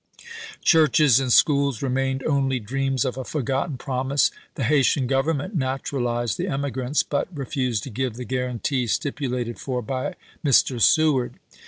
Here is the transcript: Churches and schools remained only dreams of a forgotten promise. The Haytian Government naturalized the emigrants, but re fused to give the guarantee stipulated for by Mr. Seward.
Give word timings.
Churches 0.63 1.19
and 1.19 1.31
schools 1.31 1.83
remained 1.83 2.23
only 2.23 2.59
dreams 2.59 3.05
of 3.05 3.17
a 3.17 3.23
forgotten 3.23 3.77
promise. 3.77 4.31
The 4.55 4.63
Haytian 4.63 5.05
Government 5.05 5.53
naturalized 5.53 6.39
the 6.39 6.47
emigrants, 6.47 7.03
but 7.03 7.27
re 7.31 7.45
fused 7.45 7.83
to 7.83 7.91
give 7.91 8.15
the 8.15 8.25
guarantee 8.25 8.87
stipulated 8.87 9.59
for 9.59 9.83
by 9.83 10.15
Mr. 10.43 10.81
Seward. 10.81 11.35